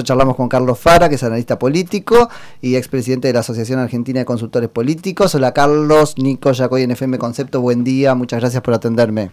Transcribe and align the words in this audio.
Charlamos 0.00 0.36
con 0.36 0.48
Carlos 0.48 0.78
Fara, 0.78 1.10
que 1.10 1.16
es 1.16 1.22
analista 1.22 1.58
político 1.58 2.30
y 2.62 2.76
expresidente 2.76 3.28
de 3.28 3.34
la 3.34 3.40
Asociación 3.40 3.78
Argentina 3.78 4.20
de 4.20 4.24
Consultores 4.24 4.70
Políticos. 4.70 5.34
Hola 5.34 5.52
Carlos, 5.52 6.16
Nico 6.16 6.50
Yacoy 6.50 6.84
en 6.84 6.92
FM 6.92 7.18
Concepto, 7.18 7.60
buen 7.60 7.84
día, 7.84 8.14
muchas 8.14 8.40
gracias 8.40 8.62
por 8.62 8.72
atenderme. 8.72 9.32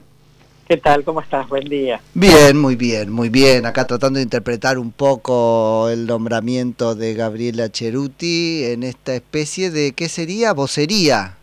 ¿Qué 0.68 0.76
tal? 0.76 1.06
¿Cómo 1.06 1.22
estás? 1.22 1.48
Buen 1.48 1.64
día. 1.64 2.02
Bien, 2.14 2.60
muy 2.60 2.76
bien, 2.76 3.10
muy 3.10 3.30
bien. 3.30 3.66
Acá 3.66 3.88
tratando 3.88 4.18
de 4.18 4.24
interpretar 4.24 4.78
un 4.78 4.92
poco 4.92 5.88
el 5.88 6.06
nombramiento 6.06 6.94
de 6.94 7.14
Gabriela 7.14 7.70
Cheruti 7.70 8.66
en 8.66 8.84
esta 8.84 9.16
especie 9.16 9.72
de, 9.72 9.94
¿qué 9.94 10.10
sería? 10.10 10.52
Vocería. 10.52 11.38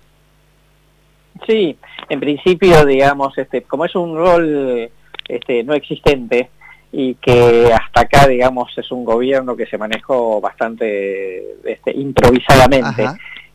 Sí, 1.46 1.78
en 2.10 2.20
principio, 2.20 2.84
digamos, 2.84 3.38
este, 3.38 3.62
como 3.62 3.86
es 3.86 3.94
un 3.94 4.14
rol 4.14 4.90
este, 5.26 5.64
no 5.64 5.72
existente, 5.72 6.50
y 6.92 7.14
que 7.14 7.72
hasta 7.72 8.02
acá, 8.02 8.26
digamos, 8.26 8.76
es 8.76 8.90
un 8.90 9.04
gobierno 9.04 9.56
que 9.56 9.66
se 9.66 9.76
manejó 9.76 10.40
bastante 10.40 11.56
este, 11.64 11.92
improvisadamente 11.92 13.06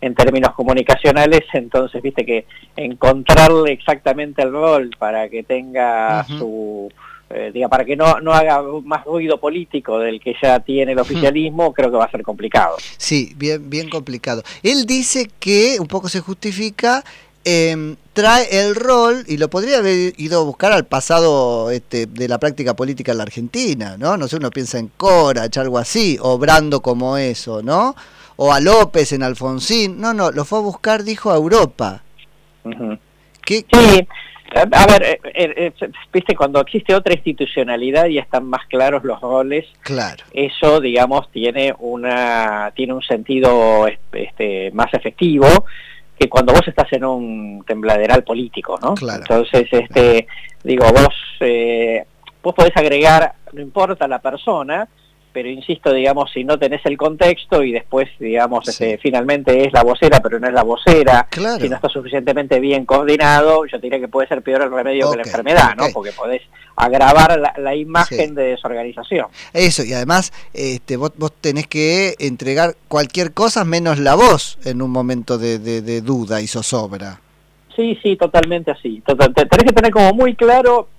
en 0.01 0.15
términos 0.15 0.53
comunicacionales, 0.53 1.41
entonces, 1.53 2.01
viste 2.01 2.25
que 2.25 2.45
encontrarle 2.75 3.71
exactamente 3.71 4.41
el 4.41 4.51
rol 4.51 4.89
para 4.97 5.29
que 5.29 5.43
tenga 5.43 6.25
su... 6.25 6.91
Eh, 7.33 7.51
diga, 7.53 7.69
para 7.69 7.85
que 7.85 7.95
no, 7.95 8.19
no 8.19 8.33
haga 8.33 8.61
más 8.83 9.05
ruido 9.05 9.39
político 9.39 9.99
del 9.99 10.19
que 10.19 10.35
ya 10.41 10.59
tiene 10.59 10.91
el 10.91 10.99
oficialismo, 10.99 11.71
creo 11.71 11.89
que 11.89 11.95
va 11.95 12.03
a 12.03 12.11
ser 12.11 12.23
complicado. 12.23 12.75
Sí, 12.97 13.31
bien, 13.37 13.69
bien 13.69 13.87
complicado. 13.89 14.43
Él 14.63 14.85
dice 14.85 15.29
que, 15.39 15.77
un 15.79 15.87
poco 15.87 16.09
se 16.09 16.19
justifica, 16.19 17.05
eh, 17.45 17.95
trae 18.13 18.61
el 18.61 18.75
rol, 18.75 19.23
y 19.27 19.37
lo 19.37 19.49
podría 19.49 19.77
haber 19.77 20.13
ido 20.17 20.41
a 20.41 20.43
buscar 20.43 20.71
al 20.71 20.85
pasado 20.85 21.71
este, 21.71 22.05
de 22.05 22.27
la 22.27 22.39
práctica 22.39 22.75
política 22.75 23.11
en 23.11 23.17
la 23.17 23.23
Argentina, 23.23 23.95
¿no? 23.97 24.17
No 24.17 24.27
sé, 24.27 24.37
uno 24.37 24.49
piensa 24.49 24.79
en 24.79 24.87
Corach, 24.97 25.57
algo 25.57 25.77
así, 25.77 26.17
obrando 26.21 26.81
como 26.81 27.17
eso, 27.17 27.61
¿no? 27.61 27.95
O 28.35 28.51
a 28.51 28.59
López 28.59 29.13
en 29.13 29.23
Alfonsín. 29.23 29.99
No, 29.99 30.13
no, 30.13 30.31
lo 30.31 30.45
fue 30.45 30.59
a 30.59 30.61
buscar, 30.61 31.03
dijo, 31.03 31.31
a 31.31 31.35
Europa. 31.35 32.03
Sí, 33.45 33.65
a 34.53 34.85
ver, 34.85 35.03
eh, 35.03 35.19
eh, 35.33 35.73
eh, 35.79 35.91
viste, 36.11 36.35
cuando 36.35 36.59
existe 36.59 36.93
otra 36.93 37.13
institucionalidad 37.13 38.07
y 38.07 38.17
están 38.17 38.45
más 38.45 38.65
claros 38.67 39.03
los 39.05 39.21
roles, 39.21 39.65
claro. 39.81 40.25
eso, 40.33 40.81
digamos, 40.81 41.31
tiene 41.31 41.73
una 41.79 42.73
tiene 42.75 42.93
un 42.93 43.01
sentido 43.01 43.87
este, 44.11 44.71
más 44.71 44.93
efectivo 44.93 45.47
que 46.21 46.29
cuando 46.29 46.53
vos 46.53 46.67
estás 46.67 46.93
en 46.93 47.03
un 47.03 47.63
tembladeral 47.65 48.23
político, 48.23 48.77
¿no? 48.79 48.93
Entonces, 49.11 49.67
este, 49.71 50.27
digo, 50.63 50.85
vos, 50.91 51.15
eh, 51.39 52.05
vos 52.43 52.53
podés 52.53 52.77
agregar, 52.77 53.33
no 53.53 53.59
importa 53.59 54.07
la 54.07 54.19
persona, 54.19 54.87
pero 55.31 55.49
insisto, 55.49 55.93
digamos, 55.93 56.31
si 56.31 56.43
no 56.43 56.59
tenés 56.59 56.85
el 56.85 56.97
contexto 56.97 57.63
y 57.63 57.71
después, 57.71 58.09
digamos, 58.19 58.67
este, 58.67 58.97
finalmente 58.97 59.65
es 59.65 59.73
la 59.73 59.83
vocera, 59.83 60.19
pero 60.19 60.39
no 60.39 60.47
es 60.47 60.53
la 60.53 60.63
vocera, 60.63 61.27
si 61.31 61.69
no 61.69 61.75
está 61.75 61.89
suficientemente 61.89 62.59
bien 62.59 62.85
coordinado, 62.85 63.65
yo 63.65 63.79
diría 63.79 63.99
que 63.99 64.07
puede 64.07 64.27
ser 64.27 64.41
peor 64.41 64.63
el 64.63 64.71
remedio 64.71 65.11
que 65.11 65.17
la 65.17 65.23
enfermedad, 65.23 65.75
¿no? 65.77 65.85
Porque 65.93 66.11
podés 66.11 66.41
agravar 66.75 67.39
la, 67.57 67.75
imagen 67.75 68.35
de 68.35 68.43
desorganización. 68.43 69.27
Eso, 69.53 69.83
y 69.83 69.93
además 69.93 70.33
este, 70.53 70.97
vos, 70.97 71.11
vos 71.17 71.31
tenés 71.39 71.67
que 71.67 72.15
entregar 72.19 72.75
cualquier 72.87 73.33
cosa 73.33 73.63
menos 73.63 73.99
la 73.99 74.15
voz 74.15 74.57
en 74.65 74.81
un 74.81 74.91
momento 74.91 75.37
de, 75.37 75.59
de, 75.59 76.01
duda 76.01 76.41
y 76.41 76.47
zozobra. 76.47 77.21
Sí, 77.75 77.97
sí, 78.03 78.17
totalmente 78.17 78.71
así. 78.71 79.01
Total, 79.05 79.33
tenés 79.33 79.65
que 79.65 79.73
tener 79.73 79.91
como 79.91 80.13
muy 80.13 80.35
claro 80.35 80.89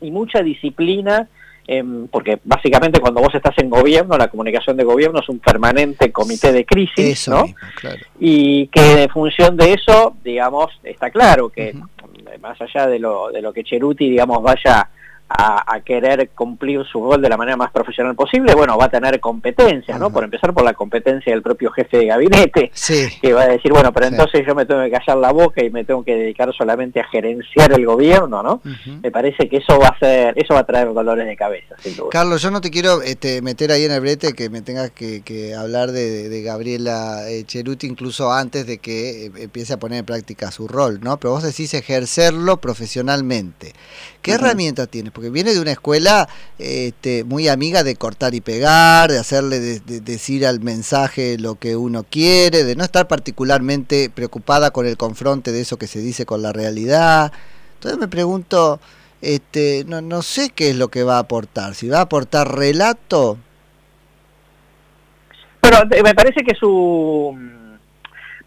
y 0.00 0.10
mucha 0.10 0.42
disciplina 0.42 1.28
Em, 1.68 2.06
porque 2.06 2.38
básicamente 2.44 3.00
cuando 3.00 3.20
vos 3.20 3.34
estás 3.34 3.58
en 3.58 3.68
gobierno, 3.68 4.16
la 4.16 4.28
comunicación 4.28 4.76
de 4.76 4.84
gobierno 4.84 5.20
es 5.20 5.28
un 5.28 5.40
permanente 5.40 6.12
comité 6.12 6.52
de 6.52 6.64
crisis, 6.64 7.26
¿no? 7.28 7.44
Y 8.20 8.68
que 8.68 9.02
en 9.02 9.08
función 9.08 9.56
de 9.56 9.72
eso, 9.72 10.14
digamos, 10.22 10.70
está 10.84 11.10
claro 11.10 11.48
que 11.48 11.74
más 12.40 12.60
allá 12.60 12.86
de 12.86 12.98
lo, 12.98 13.30
de 13.30 13.42
lo 13.42 13.52
que 13.52 13.64
Cheruti, 13.64 14.10
digamos, 14.10 14.42
vaya 14.42 14.88
a, 15.28 15.80
querer 15.84 16.30
cumplir 16.30 16.84
su 16.84 17.00
rol 17.00 17.20
de 17.20 17.28
la 17.28 17.36
manera 17.36 17.56
más 17.56 17.70
profesional 17.70 18.14
posible, 18.14 18.54
bueno, 18.54 18.76
va 18.78 18.86
a 18.86 18.88
tener 18.88 19.20
competencias, 19.20 19.98
¿no? 19.98 20.10
Por 20.10 20.24
empezar 20.24 20.52
por 20.54 20.64
la 20.64 20.74
competencia 20.74 21.32
del 21.32 21.42
propio 21.42 21.70
jefe 21.70 21.98
de 21.98 22.06
gabinete, 22.06 22.70
que 23.20 23.32
va 23.32 23.42
a 23.42 23.48
decir, 23.48 23.72
bueno, 23.72 23.92
pero 23.92 24.06
entonces 24.06 24.44
yo 24.46 24.54
me 24.54 24.66
tengo 24.66 24.82
que 24.82 24.90
callar 24.90 25.16
la 25.18 25.32
boca 25.32 25.62
y 25.62 25.70
me 25.70 25.84
tengo 25.84 26.04
que 26.04 26.14
dedicar 26.14 26.52
solamente 26.56 27.00
a 27.00 27.08
gerenciar 27.08 27.72
el 27.72 27.84
gobierno, 27.84 28.42
¿no? 28.42 28.60
Me 29.02 29.10
parece 29.10 29.48
que 29.48 29.58
eso 29.58 29.78
va 29.78 29.88
a 29.88 29.98
ser, 29.98 30.34
eso 30.36 30.54
va 30.54 30.60
a 30.60 30.66
traer 30.66 30.92
dolores 30.92 31.26
de 31.26 31.36
cabeza, 31.36 31.74
sin 31.78 31.96
duda. 31.96 32.08
Carlos, 32.10 32.42
yo 32.42 32.50
no 32.50 32.60
te 32.60 32.70
quiero 32.70 33.02
este, 33.02 33.42
meter 33.42 33.72
ahí 33.72 33.84
en 33.84 33.92
el 33.92 34.00
brete 34.00 34.32
que 34.32 34.48
me 34.48 34.62
tengas 34.62 34.90
que, 34.90 35.54
hablar 35.56 35.92
de, 35.92 36.42
Gabriela 36.46 37.28
eh, 37.28 37.44
Cheruti 37.44 37.86
incluso 37.86 38.32
antes 38.32 38.66
de 38.66 38.78
que 38.78 39.26
eh, 39.26 39.32
empiece 39.38 39.72
a 39.72 39.78
poner 39.78 40.00
en 40.00 40.04
práctica 40.04 40.50
su 40.50 40.68
rol, 40.68 41.00
¿no? 41.02 41.16
Pero 41.18 41.32
vos 41.32 41.42
decís 41.42 41.74
ejercerlo 41.74 42.58
profesionalmente. 42.58 43.72
¿Qué 44.22 44.32
herramientas 44.32 44.88
tienes? 44.88 45.12
Porque 45.16 45.30
viene 45.30 45.54
de 45.54 45.60
una 45.60 45.72
escuela 45.72 46.28
este, 46.58 47.24
muy 47.24 47.48
amiga 47.48 47.82
de 47.82 47.96
cortar 47.96 48.34
y 48.34 48.42
pegar, 48.42 49.10
de 49.10 49.18
hacerle 49.18 49.58
decir 49.80 50.46
al 50.46 50.60
mensaje 50.60 51.38
lo 51.38 51.54
que 51.54 51.74
uno 51.74 52.04
quiere, 52.04 52.64
de 52.64 52.76
no 52.76 52.84
estar 52.84 53.08
particularmente 53.08 54.10
preocupada 54.10 54.72
con 54.72 54.84
el 54.84 54.98
confronte 54.98 55.52
de 55.52 55.62
eso 55.62 55.78
que 55.78 55.86
se 55.86 56.00
dice 56.00 56.26
con 56.26 56.42
la 56.42 56.52
realidad. 56.52 57.32
Entonces 57.76 57.98
me 57.98 58.08
pregunto, 58.08 58.78
este, 59.22 59.84
no, 59.88 60.02
no 60.02 60.20
sé 60.20 60.50
qué 60.50 60.68
es 60.68 60.76
lo 60.76 60.88
que 60.88 61.02
va 61.02 61.16
a 61.16 61.20
aportar, 61.20 61.74
si 61.74 61.88
va 61.88 62.00
a 62.00 62.02
aportar 62.02 62.54
relato. 62.54 63.38
Pero 65.62 65.78
me 66.04 66.14
parece 66.14 66.44
que 66.44 66.54
su 66.54 67.34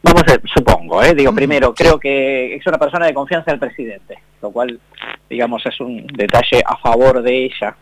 Vamos 0.02 0.24
a 0.28 0.40
supongo, 0.54 1.04
¿eh? 1.04 1.14
digo, 1.14 1.34
primero, 1.34 1.74
creo 1.74 2.00
que 2.00 2.56
es 2.56 2.66
una 2.66 2.78
persona 2.78 3.06
de 3.06 3.14
confianza 3.14 3.52
del 3.52 3.60
presidente, 3.60 4.18
lo 4.42 4.50
cual, 4.50 4.80
digamos, 5.30 5.66
es 5.66 5.80
un 5.82 6.08
detalle 6.08 6.64
a 6.66 6.78
favor 6.78 7.22
de 7.22 7.46
ella. 7.46 7.76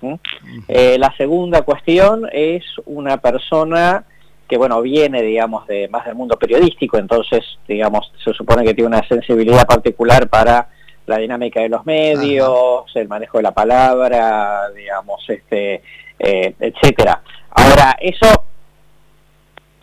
Eh, 0.67 0.97
la 0.97 1.15
segunda 1.15 1.61
cuestión 1.61 2.27
es 2.31 2.63
una 2.85 3.17
persona 3.17 4.03
que, 4.47 4.57
bueno, 4.57 4.81
viene, 4.81 5.21
digamos, 5.21 5.67
de 5.67 5.87
más 5.89 6.05
del 6.05 6.15
mundo 6.15 6.37
periodístico, 6.37 6.97
entonces, 6.97 7.43
digamos, 7.67 8.11
se 8.23 8.33
supone 8.33 8.63
que 8.63 8.73
tiene 8.73 8.87
una 8.87 9.07
sensibilidad 9.07 9.67
particular 9.67 10.27
para 10.27 10.69
la 11.05 11.17
dinámica 11.17 11.61
de 11.61 11.69
los 11.69 11.85
medios, 11.85 12.85
el 12.95 13.07
manejo 13.07 13.37
de 13.37 13.43
la 13.43 13.53
palabra, 13.53 14.71
digamos, 14.75 15.23
este, 15.29 15.81
eh, 16.17 16.53
etcétera. 16.59 17.21
Ahora, 17.51 17.95
eso 17.99 18.43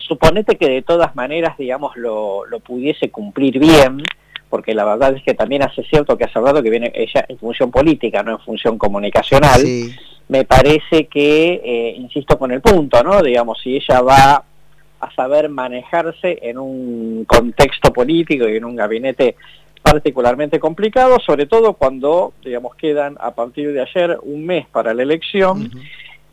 suponete 0.07 0.55
que 0.55 0.69
de 0.69 0.81
todas 0.81 1.15
maneras, 1.15 1.57
digamos, 1.57 1.95
lo, 1.95 2.43
pudiese 2.63 3.09
cumplir 3.09 3.59
bien, 3.59 4.01
porque 4.49 4.73
la 4.73 4.85
verdad 4.85 5.15
es 5.15 5.23
que 5.23 5.33
también 5.33 5.63
hace 5.63 5.83
cierto 5.83 6.17
que 6.17 6.25
hace 6.25 6.39
rato 6.39 6.63
que 6.63 6.69
viene 6.69 6.91
ella 6.95 7.25
en 7.27 7.37
función 7.37 7.71
política, 7.71 8.23
no 8.23 8.31
en 8.31 8.39
función 8.39 8.77
comunicacional, 8.77 9.61
me 10.27 10.43
parece 10.45 11.07
que, 11.07 11.61
eh, 11.63 11.95
insisto 11.97 12.37
con 12.37 12.51
el 12.51 12.61
punto, 12.61 13.03
¿no? 13.03 13.21
Digamos, 13.21 13.59
si 13.61 13.75
ella 13.75 14.01
va 14.01 14.43
a 14.99 15.11
saber 15.15 15.49
manejarse 15.49 16.39
en 16.41 16.57
un 16.57 17.25
contexto 17.25 17.93
político 17.93 18.47
y 18.47 18.57
en 18.57 18.65
un 18.65 18.75
gabinete 18.75 19.35
particularmente 19.81 20.59
complicado, 20.59 21.19
sobre 21.23 21.45
todo 21.45 21.73
cuando, 21.73 22.33
digamos, 22.43 22.75
quedan 22.75 23.17
a 23.19 23.35
partir 23.35 23.71
de 23.71 23.81
ayer 23.81 24.17
un 24.23 24.43
mes 24.43 24.65
para 24.67 24.95
la 24.95 25.03
elección 25.03 25.69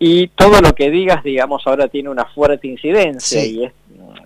y 0.04 0.26
todo 0.26 0.60
lo 0.60 0.74
que 0.74 0.90
digas, 0.90 1.22
digamos, 1.22 1.62
ahora 1.64 1.86
tiene 1.86 2.08
una 2.08 2.24
fuerte 2.24 2.66
incidencia 2.66 3.44
y, 3.44 3.62
es, 3.62 3.72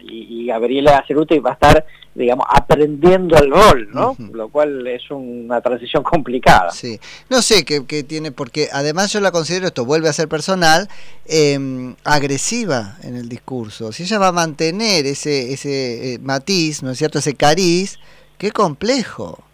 y, 0.00 0.46
Gabriela 0.46 1.04
Ceruti 1.06 1.38
va 1.38 1.50
a 1.50 1.52
estar, 1.52 1.84
digamos, 2.14 2.46
aprendiendo 2.48 3.36
el 3.36 3.50
rol, 3.50 3.90
¿no? 3.92 4.16
Lo 4.32 4.48
cual 4.48 4.86
es 4.86 5.02
una 5.10 5.60
transición 5.60 6.02
complicada. 6.02 6.70
Sí, 6.70 6.98
no 7.28 7.42
sé 7.42 7.66
qué, 7.66 7.82
tiene, 8.04 8.32
porque 8.32 8.70
además 8.72 9.12
yo 9.12 9.20
la 9.20 9.32
considero, 9.32 9.66
esto 9.66 9.84
vuelve 9.84 10.08
a 10.08 10.14
ser 10.14 10.28
personal, 10.28 10.88
em, 11.26 11.94
agresiva 12.04 12.96
en 13.02 13.14
el 13.14 13.28
discurso. 13.28 13.92
Si 13.92 14.04
ella 14.04 14.18
va 14.18 14.28
a 14.28 14.32
mantener 14.32 15.04
ese, 15.04 15.52
ese 15.52 16.14
eh, 16.14 16.18
matiz, 16.20 16.82
¿no 16.82 16.92
es 16.92 16.96
cierto?, 16.96 17.18
ese 17.18 17.34
cariz, 17.34 17.98
qué 18.38 18.50
complejo. 18.50 19.45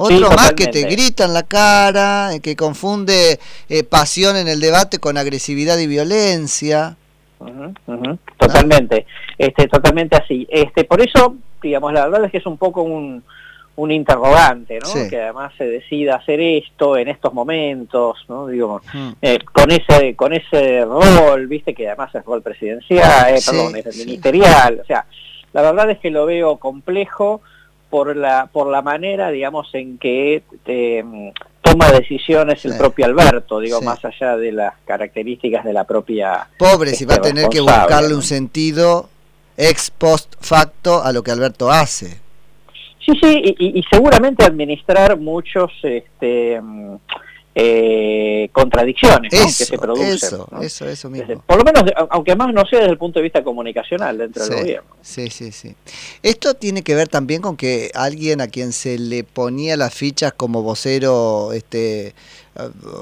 Otro 0.00 0.30
más 0.30 0.52
que 0.52 0.68
te 0.68 0.82
grita 0.82 1.24
en 1.24 1.34
la 1.34 1.42
cara, 1.42 2.30
que 2.40 2.54
confunde 2.54 3.40
eh, 3.68 3.82
pasión 3.82 4.36
en 4.36 4.46
el 4.46 4.60
debate 4.60 5.00
con 5.00 5.18
agresividad 5.18 5.76
y 5.78 5.88
violencia. 5.88 6.96
Totalmente, 8.36 9.06
este, 9.36 9.66
totalmente 9.66 10.14
así. 10.14 10.46
Este, 10.50 10.84
por 10.84 11.00
eso, 11.00 11.34
digamos, 11.60 11.92
la 11.92 12.06
verdad 12.06 12.26
es 12.26 12.30
que 12.30 12.38
es 12.38 12.46
un 12.46 12.58
poco 12.58 12.82
un, 12.82 13.24
un 13.74 13.90
interrogante, 13.90 14.78
¿no? 14.78 15.08
Que 15.10 15.20
además 15.20 15.52
se 15.58 15.64
decida 15.64 16.14
hacer 16.14 16.40
esto 16.40 16.96
en 16.96 17.08
estos 17.08 17.34
momentos, 17.34 18.24
¿no? 18.28 18.46
Digo, 18.46 18.80
hmm. 18.92 19.10
eh, 19.20 19.40
con 19.52 19.72
ese 19.72 20.14
con 20.14 20.32
ese 20.32 20.84
rol, 20.84 21.48
viste 21.48 21.74
que 21.74 21.88
además 21.88 22.14
es 22.14 22.24
rol 22.24 22.40
presidencial, 22.40 23.34
eh, 23.34 23.40
perdón, 23.44 23.74
es 23.74 23.96
ministerial, 23.96 24.78
o 24.80 24.86
sea, 24.86 25.06
la 25.52 25.62
verdad 25.62 25.90
es 25.90 25.98
que 25.98 26.12
lo 26.12 26.24
veo 26.24 26.58
complejo 26.58 27.40
por 27.90 28.16
la, 28.16 28.48
por 28.52 28.70
la 28.70 28.82
manera, 28.82 29.30
digamos, 29.30 29.68
en 29.74 29.98
que 29.98 30.42
eh, 30.66 31.32
toma 31.62 31.90
decisiones 31.90 32.64
el 32.64 32.76
propio 32.76 33.06
Alberto, 33.06 33.60
digo, 33.60 33.80
más 33.80 34.04
allá 34.04 34.36
de 34.36 34.52
las 34.52 34.74
características 34.84 35.64
de 35.64 35.72
la 35.72 35.84
propia... 35.84 36.48
Pobre, 36.58 36.94
si 36.94 37.04
va 37.04 37.14
a 37.14 37.16
este, 37.16 37.28
tener 37.28 37.48
que 37.48 37.60
buscarle 37.60 38.14
un 38.14 38.22
sentido 38.22 39.08
ex 39.56 39.90
post 39.90 40.34
facto 40.40 41.02
a 41.02 41.12
lo 41.12 41.22
que 41.22 41.32
Alberto 41.32 41.70
hace. 41.70 42.20
Sí, 43.04 43.12
sí, 43.22 43.56
y, 43.58 43.82
seguramente 43.90 44.44
administrar 44.44 45.18
muchos 45.18 45.72
este, 45.82 46.60
eh, 47.60 48.50
contradicciones 48.52 49.32
que 49.32 49.48
se 49.48 49.76
producen. 49.78 50.14
Eso, 50.14 50.48
eso, 50.62 50.88
eso 50.88 51.10
mismo. 51.10 51.42
por 51.44 51.58
lo 51.58 51.64
menos, 51.64 51.82
aunque 52.10 52.36
más 52.36 52.54
no 52.54 52.64
sea 52.64 52.78
desde 52.78 52.92
el 52.92 52.98
punto 52.98 53.18
de 53.18 53.24
vista 53.24 53.42
comunicacional 53.42 54.16
dentro 54.16 54.46
del 54.46 54.60
gobierno. 54.60 54.88
Sí, 55.00 55.28
sí, 55.28 55.50
sí. 55.50 55.74
Esto 56.22 56.54
tiene 56.54 56.82
que 56.82 56.94
ver 56.94 57.08
también 57.08 57.42
con 57.42 57.56
que 57.56 57.90
alguien 57.94 58.40
a 58.40 58.46
quien 58.46 58.72
se 58.72 58.96
le 58.96 59.24
ponía 59.24 59.76
las 59.76 59.92
fichas 59.92 60.32
como 60.34 60.62
vocero 60.62 61.52
este 61.52 62.14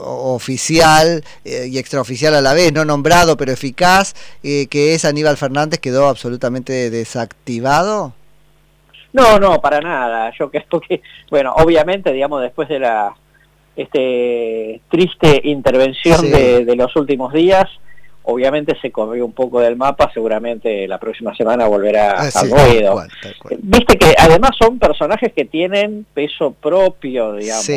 oficial 0.04 1.22
eh, 1.44 1.66
y 1.70 1.76
extraoficial 1.76 2.34
a 2.34 2.40
la 2.40 2.54
vez, 2.54 2.72
no 2.72 2.86
nombrado 2.86 3.36
pero 3.36 3.52
eficaz, 3.52 4.14
eh, 4.42 4.68
que 4.68 4.94
es 4.94 5.04
Aníbal 5.04 5.36
Fernández, 5.36 5.80
quedó 5.80 6.08
absolutamente 6.08 6.88
desactivado. 6.88 8.14
No, 9.12 9.38
no, 9.38 9.60
para 9.60 9.80
nada. 9.80 10.32
Yo 10.38 10.50
creo 10.50 10.80
que, 10.80 11.02
bueno, 11.30 11.52
obviamente, 11.56 12.10
digamos, 12.10 12.40
después 12.40 12.70
de 12.70 12.78
la 12.78 13.14
este, 13.76 14.80
triste 14.90 15.40
intervención 15.44 16.30
de, 16.30 16.74
los 16.76 16.94
últimos 16.96 17.32
días, 17.32 17.66
obviamente 18.24 18.76
se 18.80 18.90
corrió 18.90 19.24
un 19.24 19.32
poco 19.32 19.60
del 19.60 19.76
mapa, 19.76 20.10
seguramente 20.12 20.88
la 20.88 20.98
próxima 20.98 21.34
semana 21.36 21.66
volverá 21.66 22.16
ah, 22.18 22.28
al 22.34 22.50
ruedo. 22.50 23.02
Viste 23.58 23.96
que 23.96 24.14
además 24.18 24.50
son 24.58 24.78
personajes 24.78 25.32
que 25.32 25.44
tienen 25.44 26.06
peso 26.12 26.52
propio, 26.52 27.34
digamos, 27.34 27.68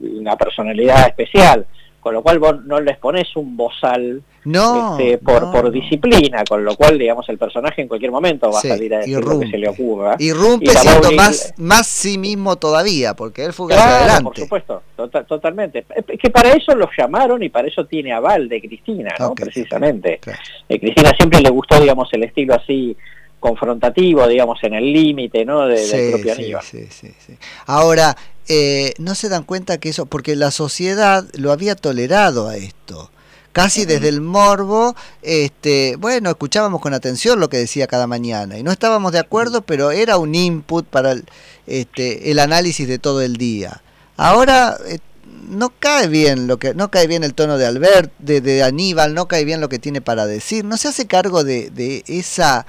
una 0.00 0.36
personalidad 0.36 1.06
especial 1.08 1.66
con 2.00 2.14
lo 2.14 2.22
cual 2.22 2.38
vos 2.38 2.64
no 2.64 2.80
les 2.80 2.98
pones 2.98 3.36
un 3.36 3.56
bozal 3.56 4.22
no, 4.44 4.98
este, 4.98 5.18
por, 5.18 5.52
por 5.52 5.70
disciplina, 5.70 6.44
con 6.48 6.64
lo 6.64 6.74
cual, 6.76 6.98
digamos, 6.98 7.28
el 7.28 7.36
personaje 7.36 7.82
en 7.82 7.88
cualquier 7.88 8.10
momento 8.10 8.50
va 8.50 8.58
a 8.58 8.62
salir 8.62 8.94
a 8.94 8.98
decir 8.98 9.18
lo 9.18 9.40
que 9.40 9.50
se 9.50 9.58
le 9.58 9.68
ocurra. 9.68 10.16
Irrumpe 10.18 10.70
siendo 10.70 11.12
más, 11.12 11.52
más 11.58 11.86
sí 11.86 12.16
mismo 12.16 12.56
todavía, 12.56 13.14
porque 13.14 13.44
él 13.44 13.52
fue 13.52 13.68
claro, 13.68 13.96
adelante. 13.96 14.24
por 14.24 14.36
supuesto, 14.36 14.82
tota-, 14.96 15.24
totalmente. 15.24 15.84
Es 16.08 16.18
que 16.18 16.30
para 16.30 16.52
eso 16.52 16.74
lo 16.74 16.88
llamaron 16.96 17.42
y 17.42 17.50
para 17.50 17.68
eso 17.68 17.84
tiene 17.84 18.12
aval 18.12 18.48
de 18.48 18.60
Cristina, 18.60 19.14
¿no? 19.18 19.34
Precisamente. 19.34 20.20
Eh, 20.68 20.80
Cristina 20.80 21.10
siempre 21.16 21.40
le 21.40 21.50
gustó, 21.50 21.78
digamos, 21.78 22.08
el 22.12 22.24
estilo 22.24 22.54
así 22.54 22.96
confrontativo, 23.38 24.26
digamos, 24.26 24.62
en 24.62 24.74
el 24.74 24.92
límite, 24.92 25.44
¿no? 25.44 25.66
De, 25.66 25.86
del 25.86 26.10
propio 26.12 26.32
Aníbal. 26.32 26.62
Sí, 26.62 26.86
sí, 26.90 27.12
sí. 27.18 27.34
Ahora, 27.66 28.16
eh, 28.48 28.92
no 28.98 29.14
se 29.14 29.28
dan 29.28 29.44
cuenta 29.44 29.78
que 29.78 29.90
eso, 29.90 30.06
porque 30.06 30.36
la 30.36 30.50
sociedad 30.50 31.24
lo 31.34 31.52
había 31.52 31.74
tolerado 31.74 32.48
a 32.48 32.56
esto. 32.56 33.10
Casi 33.52 33.84
desde 33.84 34.08
el 34.08 34.20
morbo, 34.20 34.94
este, 35.22 35.96
bueno, 35.96 36.30
escuchábamos 36.30 36.80
con 36.80 36.94
atención 36.94 37.40
lo 37.40 37.48
que 37.48 37.56
decía 37.56 37.88
cada 37.88 38.06
mañana 38.06 38.58
y 38.58 38.62
no 38.62 38.70
estábamos 38.70 39.12
de 39.12 39.18
acuerdo, 39.18 39.62
pero 39.62 39.90
era 39.90 40.18
un 40.18 40.34
input 40.34 40.86
para 40.86 41.12
el, 41.12 41.24
este, 41.66 42.30
el 42.30 42.38
análisis 42.38 42.86
de 42.86 42.98
todo 42.98 43.22
el 43.22 43.36
día. 43.36 43.82
Ahora 44.16 44.76
eh, 44.86 44.98
no 45.48 45.72
cae 45.78 46.06
bien 46.06 46.46
lo 46.46 46.58
que, 46.58 46.74
no 46.74 46.90
cae 46.90 47.06
bien 47.06 47.24
el 47.24 47.34
tono 47.34 47.58
de 47.58 47.66
Albert, 47.66 48.12
de, 48.18 48.40
de, 48.40 48.62
Aníbal, 48.62 49.14
no 49.14 49.26
cae 49.26 49.44
bien 49.44 49.60
lo 49.60 49.68
que 49.68 49.78
tiene 49.78 50.00
para 50.00 50.26
decir, 50.26 50.64
no 50.64 50.76
se 50.76 50.88
hace 50.88 51.06
cargo 51.06 51.42
de, 51.42 51.70
de 51.70 52.04
esa 52.06 52.66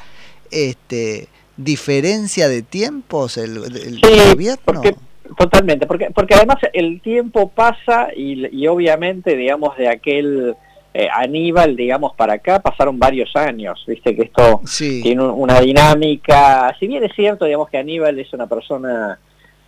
este, 0.50 1.28
diferencia 1.58 2.48
de 2.48 2.62
tiempos 2.62 3.38
el, 3.38 3.60
gobierno. 3.60 4.82
totalmente, 5.38 5.86
porque, 5.86 6.10
porque 6.14 6.36
además 6.36 6.58
el 6.74 7.02
tiempo 7.02 7.50
pasa 7.50 8.10
y, 8.16 8.68
obviamente, 8.68 9.36
digamos, 9.36 9.78
de 9.78 9.90
aquel 9.90 10.56
eh, 10.94 11.08
Aníbal, 11.14 11.76
digamos, 11.76 12.14
para 12.16 12.34
acá 12.34 12.60
pasaron 12.60 13.00
varios 13.00 13.34
años, 13.36 13.84
viste 13.88 14.16
que 14.16 14.24
esto 14.24 14.62
tiene 14.78 15.24
una 15.24 15.62
dinámica, 15.62 16.76
si 16.80 16.88
bien 16.88 17.04
es 17.04 17.14
cierto, 17.16 17.46
digamos, 17.46 17.70
que 17.70 17.78
Aníbal 17.78 18.20
es 18.20 18.34
una 18.34 18.48
persona 18.48 19.18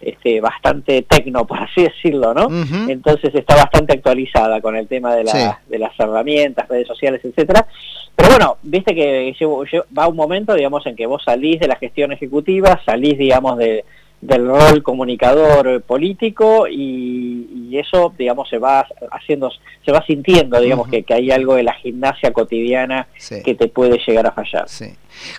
este, 0.02 0.42
bastante 0.42 1.04
tecno, 1.04 1.48
por 1.48 1.60
así 1.60 1.84
decirlo, 1.84 2.34
¿no? 2.34 2.48
Entonces 2.90 3.34
está 3.34 3.56
bastante 3.56 3.94
actualizada 3.94 4.60
con 4.60 4.76
el 4.76 4.88
tema 4.88 5.16
de, 5.16 5.24
de 5.70 5.80
las 5.80 5.98
herramientas, 5.98 6.68
redes 6.68 6.88
sociales, 6.88 7.22
etcétera. 7.24 7.66
Pero 8.16 8.30
bueno, 8.30 8.58
viste 8.62 8.94
que 8.94 9.34
va 9.98 10.08
un 10.08 10.16
momento, 10.18 10.54
digamos, 10.54 10.86
en 10.86 10.96
que 10.96 11.06
vos 11.06 11.24
salís 11.24 11.60
de 11.60 11.68
la 11.68 11.78
gestión 11.78 12.12
ejecutiva, 12.12 12.82
salís, 12.86 13.18
digamos, 13.18 13.58
de, 13.58 13.86
del 14.26 14.48
rol 14.48 14.82
comunicador 14.84 15.82
político 15.82 16.68
y, 16.68 17.78
eso, 17.78 18.14
digamos, 18.18 18.48
se 18.50 18.60
va 18.60 18.86
haciendo, 19.12 19.52
se 19.84 19.92
va 19.92 20.06
sintiendo, 20.06 20.60
digamos, 20.60 20.88
que, 20.88 21.04
hay 21.10 21.32
algo 21.32 21.56
de 21.56 21.64
la 21.64 21.74
gimnasia 21.74 22.32
cotidiana 22.32 23.08
que 23.44 23.56
te 23.56 23.68
puede 23.68 24.00
llegar 24.06 24.28
a 24.28 24.32
fallar. 24.32 24.70
Sí. 24.70 24.94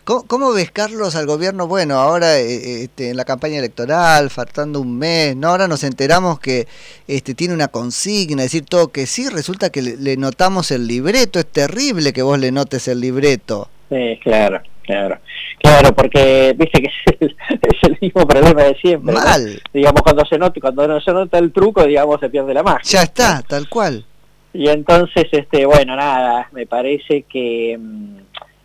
¿Cómo, 0.05 0.53
ves, 0.53 0.71
Carlos, 0.73 1.15
al 1.15 1.27
gobierno? 1.27 1.69
Bueno, 1.69 1.95
ahora 1.95 2.39
eh, 2.39 2.83
este, 2.85 3.11
en 3.11 3.17
la 3.17 3.25
campaña 3.25 3.59
electoral, 3.59 4.31
faltando 4.31 4.81
un 4.81 4.99
mes, 4.99 5.37
¿no? 5.37 5.49
Ahora 5.49 5.69
nos 5.69 5.85
enteramos 5.85 6.41
que 6.41 6.67
este, 7.07 7.35
tiene 7.35 7.55
una 7.55 7.69
consigna, 7.69 8.43
decir 8.43 8.65
todo 8.65 8.89
que 8.89 9.07
sí, 9.07 9.29
resulta 9.29 9.71
que 9.71 9.83
le 9.83 10.17
notamos 10.17 10.73
el 10.73 10.89
libreto, 10.89 11.39
es 11.39 11.47
terrible 11.47 12.13
que 12.13 12.23
vos 12.23 12.39
le 12.39 12.51
notes 12.51 12.89
el 12.89 13.01
libreto. 13.01 13.69
Sí, 13.89 14.19
claro. 14.23 14.61
Claro, 14.85 15.19
claro, 15.59 15.95
porque 15.95 16.55
viste 16.57 16.83
que 16.83 16.91
es 17.27 17.83
el, 17.83 17.99
mismo 18.01 18.27
problema 18.27 18.65
de 18.65 18.75
siempre. 18.77 19.15
Mal. 19.15 19.63
Digamos, 19.73 20.03
cuando 20.03 20.25
se 20.27 20.39
nota, 20.39 20.61
cuando 20.61 20.87
no 20.87 21.01
se 21.01 21.13
nota 21.13 21.39
el 21.39 21.53
truco, 21.53 21.85
digamos, 21.85 22.21
se 22.21 22.29
pierde 22.29 22.53
la 22.53 22.63
magia. 22.63 22.83
Ya 22.85 23.03
está, 23.03 23.43
tal 23.43 23.69
cual. 23.69 24.05
Y 24.53 24.69
entonces, 24.69 25.25
este, 25.33 25.65
bueno, 25.67 25.97
nada, 25.97 26.49
me 26.53 26.67
parece 26.67 27.23
que, 27.23 27.77
mm, 27.81 28.17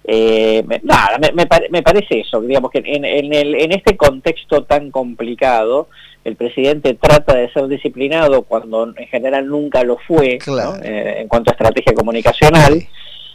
eh, 0.04 0.63
nada, 0.83 1.18
me, 1.19 1.45
me, 1.69 1.81
parece 1.81 2.19
eso, 2.19 2.42
digamos 2.42 2.69
que 2.69 2.80
en, 2.80 3.06
en, 3.06 3.33
el, 3.33 3.56
en 3.56 3.71
este 3.71 3.95
contexto 3.95 4.63
tan 4.63 4.92
complicado, 4.92 5.88
el 6.25 6.36
presidente 6.36 6.95
trata 6.95 7.36
de 7.36 7.51
ser 7.51 7.68
disciplinado 7.68 8.44
cuando 8.44 8.94
en 8.95 9.07
general 9.07 9.48
nunca 9.48 9.83
lo 9.83 9.98
fue, 9.98 10.38
eh, 10.83 11.16
en 11.21 11.27
cuanto 11.27 11.50
a 11.50 11.54
estrategia 11.54 11.94
comunicacional. 11.94 12.88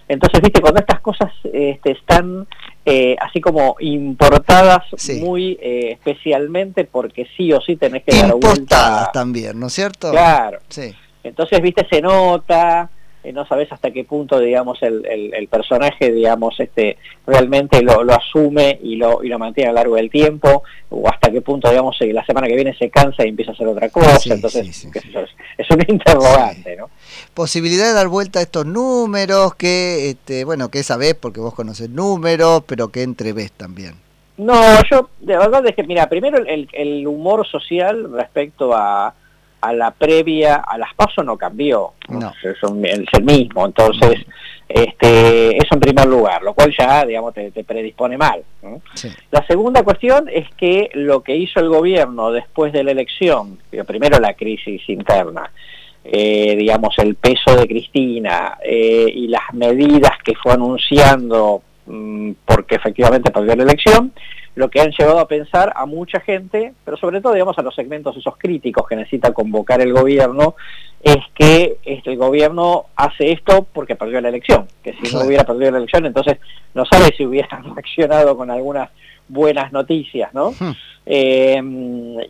Entonces, 0.08 0.40
viste, 0.42 0.60
cuando 0.60 0.80
estas 0.80 1.00
cosas 1.00 1.32
este, 1.52 1.92
están 1.92 2.46
eh, 2.84 3.16
así 3.20 3.40
como 3.40 3.76
importadas 3.80 4.84
muy 5.20 5.58
eh, 5.60 5.92
especialmente 5.92 6.84
porque 6.84 7.26
sí 7.36 7.52
o 7.52 7.60
sí 7.60 7.76
tenés 7.76 8.02
que 8.04 8.14
dar 8.14 8.34
vuelta. 8.34 9.10
también, 9.12 9.58
¿no 9.58 9.68
es 9.68 9.72
cierto? 9.72 10.10
Claro. 10.10 10.58
Sí. 10.68 10.94
Entonces, 11.22 11.60
viste, 11.62 11.86
se 11.90 12.02
nota, 12.02 12.90
eh, 13.24 13.32
no 13.32 13.46
sabes 13.46 13.72
hasta 13.72 13.90
qué 13.90 14.04
punto, 14.04 14.38
digamos, 14.38 14.82
el, 14.82 15.04
el, 15.06 15.48
personaje, 15.48 16.12
digamos, 16.12 16.60
este 16.60 16.98
realmente 17.26 17.82
lo, 17.82 18.04
lo, 18.04 18.14
asume 18.14 18.78
y 18.82 18.96
lo, 18.96 19.24
y 19.24 19.28
lo 19.28 19.38
mantiene 19.38 19.70
a 19.70 19.72
lo 19.72 19.76
largo 19.76 19.96
del 19.96 20.10
tiempo, 20.10 20.62
o 20.90 21.08
hasta 21.08 21.30
qué 21.30 21.40
punto, 21.40 21.70
digamos, 21.70 21.96
la 22.00 22.24
semana 22.26 22.46
que 22.48 22.54
viene 22.54 22.76
se 22.76 22.90
cansa 22.90 23.24
y 23.24 23.30
empieza 23.30 23.52
a 23.52 23.54
hacer 23.54 23.66
otra 23.66 23.88
cosa. 23.88 24.34
Entonces, 24.34 24.86
es, 25.56 25.70
un 25.70 25.82
interrogante, 25.88 26.76
¿no? 26.76 26.90
Posibilidad 27.32 27.86
de 27.86 27.94
dar 27.94 28.08
vuelta 28.08 28.40
a 28.40 28.42
estos 28.42 28.66
números, 28.66 29.54
que, 29.54 30.10
este, 30.10 30.44
bueno, 30.44 30.70
que 30.70 30.82
sabés 30.82 31.14
porque 31.14 31.40
vos 31.40 31.54
conoces 31.54 31.88
números, 31.88 32.62
pero 32.66 32.88
que 32.88 33.02
entreves 33.02 33.52
también. 33.52 33.94
No, 34.36 34.54
yo, 34.90 35.08
de 35.20 35.38
verdad 35.38 35.66
es 35.66 35.74
que, 35.74 35.84
mira, 35.84 36.08
primero 36.10 36.44
el, 36.44 36.68
el 36.72 37.06
humor 37.06 37.46
social 37.46 38.12
respecto 38.12 38.74
a 38.74 39.14
a 39.64 39.72
la 39.72 39.90
previa, 39.90 40.56
a 40.56 40.76
las 40.76 40.92
pasos 40.94 41.24
no 41.24 41.36
cambió, 41.38 41.92
Es, 42.42 42.58
el 43.12 43.24
mismo, 43.24 43.64
entonces 43.64 44.20
este, 44.68 45.56
eso 45.56 45.74
en 45.74 45.80
primer 45.80 46.06
lugar, 46.06 46.42
lo 46.42 46.54
cual 46.54 46.74
ya, 46.76 47.04
digamos, 47.04 47.34
te, 47.34 47.50
predispone 47.64 48.18
mal. 48.18 48.42
La 49.30 49.46
segunda 49.46 49.82
cuestión 49.82 50.28
es 50.28 50.48
que 50.56 50.90
lo 50.94 51.22
que 51.22 51.36
hizo 51.36 51.60
el 51.60 51.68
gobierno 51.68 52.30
después 52.30 52.72
de 52.72 52.84
la 52.84 52.90
elección, 52.90 53.58
primero 53.86 54.18
la 54.18 54.34
crisis 54.34 54.82
interna, 54.88 55.50
eh, 56.04 56.54
digamos, 56.56 56.98
el 56.98 57.14
peso 57.14 57.56
de 57.56 57.66
Cristina 57.66 58.58
eh, 58.62 59.06
y 59.14 59.28
las 59.28 59.54
medidas 59.54 60.12
que 60.22 60.34
fue 60.34 60.52
anunciando 60.52 61.62
porque 61.86 62.76
efectivamente 62.76 63.30
perdió 63.30 63.54
la 63.56 63.64
elección, 63.64 64.12
lo 64.54 64.70
que 64.70 64.80
han 64.80 64.92
llevado 64.92 65.18
a 65.18 65.28
pensar 65.28 65.72
a 65.74 65.84
mucha 65.84 66.20
gente, 66.20 66.72
pero 66.84 66.96
sobre 66.96 67.20
todo, 67.20 67.32
digamos, 67.32 67.58
a 67.58 67.62
los 67.62 67.74
segmentos 67.74 68.16
esos 68.16 68.36
críticos 68.36 68.86
que 68.88 68.96
necesita 68.96 69.32
convocar 69.32 69.80
el 69.80 69.92
gobierno, 69.92 70.54
es 71.02 71.18
que 71.34 71.76
este, 71.84 72.12
el 72.12 72.16
gobierno 72.16 72.86
hace 72.96 73.32
esto 73.32 73.66
porque 73.72 73.96
perdió 73.96 74.20
la 74.20 74.28
elección, 74.28 74.66
que 74.82 74.94
si 74.94 75.14
no 75.14 75.24
hubiera 75.24 75.44
perdido 75.44 75.72
la 75.72 75.78
elección, 75.78 76.06
entonces 76.06 76.38
no 76.72 76.84
sabe 76.86 77.14
si 77.16 77.26
hubiera 77.26 77.48
reaccionado 77.74 78.36
con 78.36 78.50
algunas 78.50 78.90
buenas 79.28 79.72
noticias, 79.72 80.32
¿no? 80.34 80.52
Hmm. 80.52 80.72
Eh, 81.06 81.60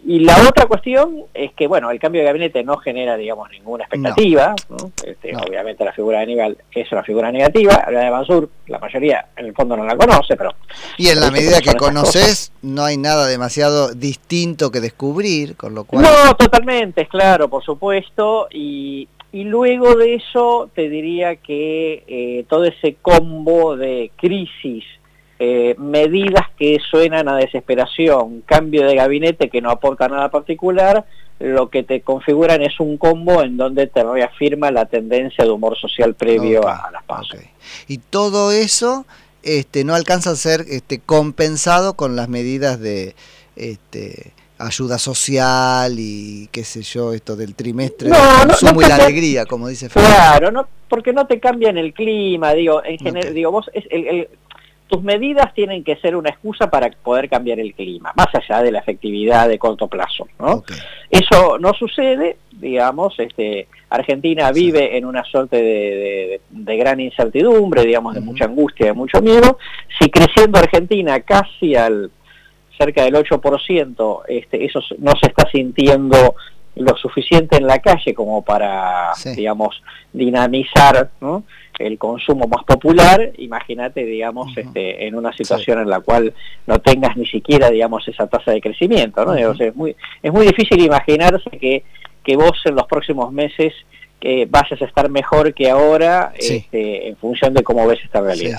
y 0.04 0.18
la 0.20 0.36
otra 0.48 0.66
cuestión 0.66 1.24
es 1.32 1.52
que, 1.52 1.68
bueno, 1.68 1.90
el 1.90 2.00
cambio 2.00 2.22
de 2.22 2.26
gabinete 2.26 2.64
no 2.64 2.76
genera, 2.78 3.16
digamos, 3.16 3.48
ninguna 3.50 3.84
expectativa. 3.84 4.54
Este, 5.04 5.36
obviamente 5.36 5.84
la 5.84 5.92
figura 5.92 6.18
de 6.18 6.24
Aníbal 6.24 6.58
es 6.72 6.90
una 6.90 7.04
figura 7.04 7.30
negativa. 7.30 7.86
La 7.90 8.00
de 8.00 8.10
Mansur, 8.10 8.50
la 8.66 8.78
mayoría 8.78 9.26
en 9.36 9.46
el 9.46 9.54
fondo 9.54 9.76
no 9.76 9.84
la 9.84 9.96
conoce, 9.96 10.36
pero... 10.36 10.50
Y 10.96 11.08
en 11.08 11.20
la 11.20 11.30
medida 11.30 11.60
que 11.60 11.74
conoces, 11.74 12.52
no 12.62 12.84
hay 12.84 12.96
nada 12.96 13.26
demasiado 13.26 13.94
distinto 13.94 14.72
que 14.72 14.80
descubrir, 14.80 15.56
con 15.56 15.74
lo 15.74 15.84
cual... 15.84 16.02
No, 16.02 16.34
totalmente, 16.34 17.02
es 17.02 17.08
claro, 17.08 17.48
por 17.48 17.62
supuesto. 17.62 18.48
Y, 18.50 19.08
y 19.30 19.44
luego 19.44 19.94
de 19.94 20.14
eso 20.16 20.68
te 20.74 20.88
diría 20.88 21.36
que 21.36 22.02
eh, 22.08 22.44
todo 22.48 22.64
ese 22.64 22.96
combo 23.00 23.76
de 23.76 24.10
crisis 24.16 24.84
eh, 25.38 25.74
medidas 25.78 26.46
que 26.56 26.78
suenan 26.90 27.28
a 27.28 27.36
desesperación, 27.36 28.42
cambio 28.46 28.86
de 28.86 28.94
gabinete 28.94 29.50
que 29.50 29.60
no 29.60 29.70
aporta 29.70 30.08
nada 30.08 30.30
particular, 30.30 31.04
lo 31.40 31.68
que 31.70 31.82
te 31.82 32.00
configuran 32.00 32.62
es 32.62 32.78
un 32.78 32.96
combo 32.96 33.42
en 33.42 33.56
donde 33.56 33.88
te 33.88 34.04
reafirma 34.04 34.70
la 34.70 34.86
tendencia 34.86 35.44
de 35.44 35.50
humor 35.50 35.76
social 35.76 36.14
previo 36.14 36.66
a, 36.66 36.90
las 36.92 37.02
pasos. 37.04 37.40
Y 37.88 37.98
todo 37.98 38.52
eso 38.52 39.04
este, 39.42 39.84
no 39.84 39.94
alcanza 39.94 40.30
a 40.30 40.36
ser 40.36 40.64
este, 40.68 41.00
compensado 41.00 41.94
con 41.94 42.14
las 42.14 42.28
medidas 42.28 42.78
de 42.78 43.16
este, 43.56 44.32
ayuda 44.58 44.98
social 44.98 45.96
y 45.98 46.48
qué 46.52 46.64
sé 46.64 46.82
yo, 46.82 47.12
esto 47.12 47.34
del 47.36 47.54
trimestre 47.54 48.08
no, 48.08 48.16
consumo 48.46 48.82
y 48.82 48.86
la 48.86 48.96
alegría, 48.96 49.44
como 49.46 49.68
dice 49.68 49.88
Claro, 49.88 50.52
no, 50.52 50.68
porque 50.88 51.12
no 51.12 51.26
te 51.26 51.40
cambian 51.40 51.76
el 51.76 51.92
clima, 51.92 52.54
digo, 52.54 52.82
en 52.84 52.98
general, 52.98 53.34
digo, 53.34 53.50
vos, 53.50 53.68
es 53.74 53.84
el 53.90 54.28
tus 54.94 55.02
medidas 55.02 55.52
tienen 55.54 55.82
que 55.82 55.96
ser 55.96 56.14
una 56.14 56.30
excusa 56.30 56.70
para 56.70 56.88
poder 56.88 57.28
cambiar 57.28 57.58
el 57.58 57.74
clima, 57.74 58.12
más 58.14 58.28
allá 58.32 58.62
de 58.62 58.70
la 58.70 58.78
efectividad 58.78 59.48
de 59.48 59.58
corto 59.58 59.88
plazo. 59.88 60.28
¿no? 60.38 60.62
Eso 61.10 61.58
no 61.58 61.72
sucede, 61.74 62.36
digamos, 62.52 63.18
este, 63.18 63.66
Argentina 63.90 64.52
vive 64.52 64.96
en 64.96 65.04
una 65.04 65.24
suerte 65.24 65.60
de, 65.60 66.76
gran 66.76 67.00
incertidumbre, 67.00 67.84
digamos, 67.84 68.14
de 68.14 68.20
mucha 68.20 68.44
angustia, 68.44 68.86
de 68.86 68.92
mucho 68.92 69.20
miedo. 69.20 69.58
Si 69.98 70.08
creciendo 70.10 70.60
Argentina 70.60 71.18
casi 71.20 71.74
al 71.74 72.12
cerca 72.78 73.02
del 73.02 73.14
8%, 73.14 74.20
este, 74.28 74.64
eso 74.64 74.80
no 74.98 75.12
se 75.20 75.26
está 75.26 75.50
sintiendo 75.50 76.36
lo 76.76 76.96
suficiente 76.96 77.56
en 77.56 77.66
la 77.66 77.80
calle 77.80 78.14
como 78.14 78.44
para, 78.44 79.12
digamos, 79.34 79.82
dinamizar 80.12 81.10
el 81.78 81.98
consumo 81.98 82.46
más 82.46 82.64
popular, 82.64 83.32
imagínate, 83.38 84.04
digamos, 84.04 84.56
este, 84.56 85.06
en 85.06 85.14
una 85.14 85.32
situación 85.32 85.80
en 85.80 85.88
la 85.88 86.00
cual 86.00 86.32
no 86.66 86.78
tengas 86.78 87.16
ni 87.16 87.26
siquiera, 87.26 87.70
digamos, 87.70 88.06
esa 88.08 88.26
tasa 88.26 88.52
de 88.52 88.60
crecimiento, 88.60 89.24
¿no? 89.24 89.34
es, 89.34 89.76
muy, 89.76 89.96
es 90.22 90.32
muy 90.32 90.46
difícil 90.46 90.80
imaginarse 90.80 91.50
que, 91.50 91.84
que 92.22 92.36
vos 92.36 92.60
en 92.64 92.74
los 92.74 92.86
próximos 92.86 93.32
meses 93.32 93.72
eh, 94.26 94.46
vayas 94.48 94.80
a 94.80 94.84
estar 94.86 95.10
mejor 95.10 95.52
que 95.52 95.68
ahora 95.68 96.32
este, 96.38 97.08
en 97.08 97.16
función 97.16 97.52
de 97.52 97.62
cómo 97.62 97.86
ves 97.86 97.98
esta 98.02 98.22
realidad. 98.22 98.58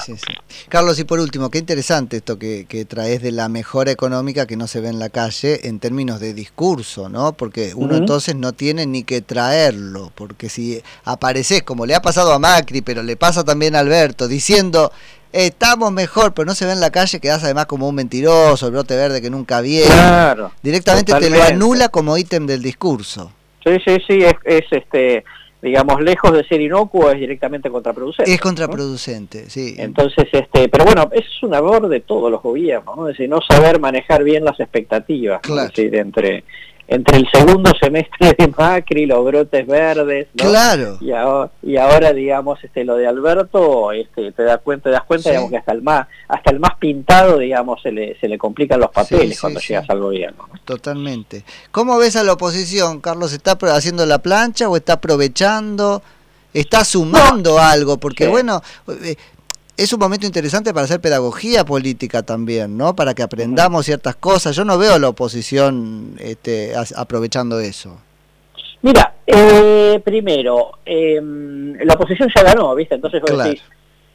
Carlos, 0.69 0.99
y 0.99 1.05
por 1.05 1.19
último, 1.19 1.49
qué 1.49 1.57
interesante 1.57 2.17
esto 2.17 2.37
que, 2.37 2.65
traes 2.87 3.23
de 3.23 3.31
la 3.31 3.49
mejora 3.49 3.89
económica 3.89 4.45
que 4.45 4.57
no 4.57 4.67
se 4.67 4.79
ve 4.79 4.89
en 4.89 4.99
la 4.99 5.09
calle 5.09 5.67
en 5.67 5.79
términos 5.79 6.19
de 6.19 6.35
discurso, 6.35 7.09
¿no? 7.09 7.33
Porque 7.33 7.73
uno 7.73 7.95
entonces 7.95 8.35
no 8.35 8.53
tiene 8.53 8.85
ni 8.85 9.03
que 9.03 9.21
traerlo, 9.21 10.11
porque 10.13 10.49
si 10.49 10.83
apareces, 11.03 11.63
como 11.63 11.87
le 11.87 11.95
ha 11.95 12.01
pasado 12.01 12.31
a 12.31 12.37
Macri, 12.37 12.81
pero 12.81 13.01
le 13.01 13.15
pasa 13.15 13.43
también 13.43 13.75
a 13.75 13.79
Alberto, 13.79 14.27
diciendo 14.27 14.91
estamos 15.31 15.91
mejor, 15.91 16.35
pero 16.35 16.45
no 16.45 16.53
se 16.53 16.65
ve 16.65 16.73
en 16.73 16.79
la 16.79 16.91
calle, 16.91 17.19
quedas 17.19 17.43
además 17.43 17.65
como 17.65 17.89
un 17.89 17.95
mentiroso, 17.95 18.67
el 18.67 18.71
brote 18.71 18.95
verde 18.95 19.19
que 19.19 19.31
nunca 19.31 19.61
viene. 19.61 19.87
Claro, 19.87 20.51
Directamente 20.61 21.11
te 21.11 21.29
lo 21.31 21.41
anula 21.41 21.89
como 21.89 22.15
ítem 22.17 22.45
del 22.45 22.61
discurso. 22.61 23.31
Sí, 23.63 23.77
sí, 23.83 23.97
sí, 24.07 24.19
es 24.43 24.63
este 24.69 25.23
digamos, 25.65 25.99
lejos 25.99 26.31
de 26.31 26.43
ser 26.43 26.61
inocuo, 26.61 27.09
es 27.09 27.19
directamente 27.19 27.71
contraproducente. 27.71 28.31
Es 28.31 28.39
contraproducente, 28.39 29.49
sí. 29.49 29.73
Entonces, 29.79 30.25
este, 30.31 30.69
pero 30.69 30.85
bueno, 30.85 31.09
es 31.11 31.25
un 31.41 31.55
error 31.55 31.89
de 31.89 32.01
todos 32.01 32.31
los 32.31 32.41
gobiernos, 32.43 32.95
¿no? 32.95 33.09
Es 33.09 33.17
decir, 33.17 33.27
no 33.27 33.39
saber 33.41 33.79
manejar 33.79 34.23
bien 34.23 34.45
las 34.45 34.59
expectativas, 34.59 35.41
es 35.43 35.55
decir, 35.55 35.95
entre 35.95 36.43
entre 36.87 37.17
el 37.17 37.27
segundo 37.33 37.71
semestre 37.79 38.35
de 38.37 38.47
Macri, 38.47 39.05
los 39.05 39.25
brotes 39.25 39.65
verdes, 39.65 40.27
claro. 40.35 40.97
y, 41.01 41.11
ahora, 41.11 41.51
y 41.63 41.77
ahora 41.77 42.13
digamos 42.13 42.63
este 42.63 42.83
lo 42.83 42.95
de 42.95 43.07
Alberto, 43.07 43.91
este 43.91 44.31
te 44.31 44.43
das 44.43 44.59
cuenta, 44.61 44.89
te 44.89 44.91
das 44.91 45.03
cuenta 45.03 45.29
digamos 45.29 45.49
que 45.49 45.57
hasta 45.57 45.71
el 45.71 45.81
más 45.81 46.07
hasta 46.27 46.51
el 46.51 46.59
más 46.59 46.77
pintado, 46.77 47.39
digamos, 47.39 47.81
se 47.81 47.91
le, 47.91 48.19
se 48.19 48.27
le 48.27 48.37
complican 48.37 48.79
los 48.79 48.91
papeles 48.91 49.39
cuando 49.39 49.59
llegas 49.59 49.89
al 49.89 49.99
gobierno. 49.99 50.47
Totalmente. 50.63 51.43
¿Cómo 51.71 51.97
ves 51.97 52.15
a 52.15 52.23
la 52.23 52.33
oposición, 52.33 53.01
Carlos? 53.01 53.33
¿Está 53.33 53.57
haciendo 53.73 54.05
la 54.05 54.19
plancha 54.19 54.69
o 54.69 54.75
está 54.75 54.93
aprovechando? 54.93 56.01
¿Está 56.53 56.85
sumando 56.85 57.59
algo? 57.59 57.97
Porque 57.97 58.27
bueno, 58.27 58.61
eh, 58.87 59.15
es 59.77 59.91
un 59.91 59.99
momento 59.99 60.25
interesante 60.25 60.73
para 60.73 60.85
hacer 60.85 61.01
pedagogía 61.01 61.65
política 61.65 62.23
también, 62.23 62.77
¿no? 62.77 62.95
Para 62.95 63.13
que 63.13 63.23
aprendamos 63.23 63.85
ciertas 63.85 64.15
cosas. 64.15 64.55
Yo 64.55 64.63
no 64.63 64.77
veo 64.77 64.93
a 64.93 64.99
la 64.99 65.09
oposición 65.09 66.15
este, 66.19 66.73
aprovechando 66.95 67.59
eso. 67.59 67.97
Mira, 68.81 69.15
eh, 69.25 69.99
primero, 70.03 70.79
em, 70.85 71.73
la 71.83 71.93
oposición 71.95 72.29
ya 72.33 72.43
ganó, 72.43 72.73
¿viste? 72.75 72.95
Entonces 72.95 73.21
vos 73.21 73.43
decís, 73.43 73.61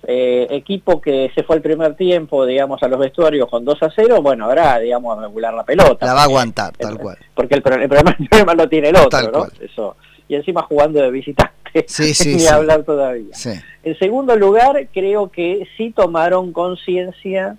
eh, 0.07 0.47
equipo 0.51 1.01
que 1.01 1.31
se 1.35 1.43
fue 1.43 1.57
el 1.57 1.63
primer 1.63 1.95
tiempo, 1.95 2.47
digamos, 2.47 2.83
a 2.83 2.89
los 2.89 2.99
vestuarios 2.99 3.49
con 3.51 3.65
2 3.65 3.83
a 3.83 3.91
0, 3.95 4.23
bueno, 4.23 4.47
ahora, 4.47 4.79
digamos, 4.79 5.19
a 5.19 5.23
regular 5.23 5.53
la 5.53 5.65
pelota. 5.65 6.07
La 6.07 6.15
va 6.15 6.23
a 6.23 6.25
aguantar, 6.25 6.75
tal 6.77 6.99
cual. 6.99 7.19
Porque 7.35 7.55
el, 7.55 7.63
problema, 7.63 8.15
lo 8.57 8.69
tiene 8.69 8.91
el 8.91 8.97
otro, 8.97 9.31
¿no? 9.31 9.47
Eso. 9.61 9.97
Y 10.27 10.37
encima 10.37 10.63
jugando 10.63 11.03
de 11.03 11.11
visitante. 11.11 11.60
Sí, 11.87 12.15
sí, 12.15 12.37
ni 12.37 12.47
hablar 12.47 12.83
todavía. 12.85 13.35
En 13.83 13.99
segundo 13.99 14.37
lugar, 14.37 14.89
creo 14.93 15.31
que 15.31 15.67
sí 15.77 15.91
tomaron 15.91 16.53
conciencia, 16.53 17.57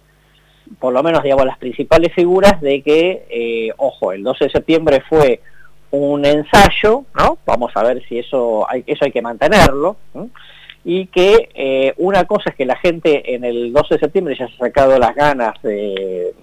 por 0.79 0.93
lo 0.93 1.03
menos 1.03 1.23
digamos 1.23 1.45
las 1.45 1.57
principales 1.57 2.13
figuras, 2.13 2.61
de 2.61 2.81
que, 2.81 3.25
eh, 3.29 3.73
ojo, 3.77 4.11
el 4.11 4.23
12 4.23 4.45
de 4.45 4.51
septiembre 4.51 5.03
fue 5.07 5.41
un 5.91 6.25
ensayo, 6.25 7.05
¿no? 7.15 7.37
Vamos 7.45 7.71
a 7.75 7.83
ver 7.83 8.03
si 8.07 8.19
eso 8.19 8.69
hay, 8.69 8.83
eso 8.87 9.05
hay 9.05 9.11
que 9.11 9.21
mantenerlo, 9.21 9.97
y 10.83 11.07
que 11.07 11.49
eh, 11.53 11.93
una 11.97 12.25
cosa 12.25 12.49
es 12.49 12.55
que 12.55 12.65
la 12.65 12.77
gente 12.77 13.35
en 13.35 13.43
el 13.43 13.73
12 13.73 13.95
de 13.95 13.99
septiembre 13.99 14.35
ya 14.37 14.47
se 14.47 14.55
ha 14.55 14.57
sacado 14.57 14.97
las 14.97 15.13
ganas 15.15 15.61
de 15.61 16.33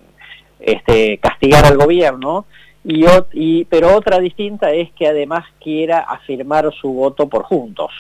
este, 0.61 1.19
castigar 1.19 1.65
al 1.65 1.77
gobierno, 1.77 2.47
y, 2.85 3.65
pero 3.65 3.95
otra 3.95 4.19
distinta 4.19 4.71
es 4.71 4.91
que 4.93 5.07
además 5.07 5.45
quiera 5.63 6.01
afirmar 6.01 6.71
su 6.81 6.93
voto 6.93 7.29
por 7.29 7.43
juntos. 7.43 7.91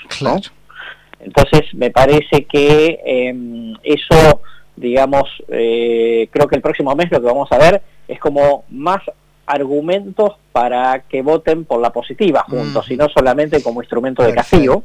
Entonces 1.20 1.74
me 1.74 1.90
parece 1.90 2.44
que 2.44 3.00
em, 3.04 3.74
eso, 3.82 4.40
digamos, 4.76 5.28
eh, 5.48 6.28
creo 6.30 6.46
que 6.46 6.56
el 6.56 6.62
próximo 6.62 6.94
mes 6.94 7.10
lo 7.10 7.20
que 7.20 7.26
vamos 7.26 7.50
a 7.50 7.58
ver 7.58 7.82
es 8.06 8.20
como 8.20 8.64
más 8.70 9.02
argumentos 9.46 10.34
para 10.52 11.00
que 11.08 11.22
voten 11.22 11.64
por 11.64 11.80
la 11.80 11.90
positiva 11.90 12.44
juntos, 12.48 12.90
y 12.90 12.96
no 12.96 13.08
solamente 13.08 13.62
como 13.62 13.82
instrumento 13.82 14.22
de 14.22 14.34
castigo. 14.34 14.84